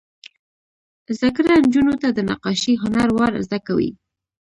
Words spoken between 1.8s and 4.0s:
ته د نقاشۍ هنر ور زده کوي.